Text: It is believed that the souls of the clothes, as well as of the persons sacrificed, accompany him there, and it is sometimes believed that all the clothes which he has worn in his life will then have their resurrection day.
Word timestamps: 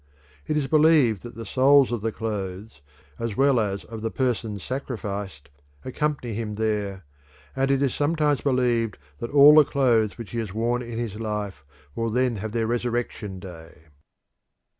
It 0.47 0.57
is 0.57 0.65
believed 0.65 1.21
that 1.21 1.35
the 1.35 1.45
souls 1.45 1.91
of 1.91 2.01
the 2.01 2.11
clothes, 2.11 2.81
as 3.19 3.37
well 3.37 3.59
as 3.59 3.83
of 3.83 4.01
the 4.01 4.09
persons 4.09 4.63
sacrificed, 4.63 5.47
accompany 5.85 6.33
him 6.33 6.55
there, 6.55 7.03
and 7.55 7.69
it 7.69 7.83
is 7.83 7.93
sometimes 7.93 8.41
believed 8.41 8.97
that 9.19 9.29
all 9.29 9.53
the 9.53 9.63
clothes 9.63 10.17
which 10.17 10.31
he 10.31 10.39
has 10.39 10.55
worn 10.55 10.81
in 10.81 10.97
his 10.97 11.19
life 11.19 11.63
will 11.93 12.09
then 12.09 12.37
have 12.37 12.51
their 12.51 12.65
resurrection 12.65 13.37
day. 13.39 13.89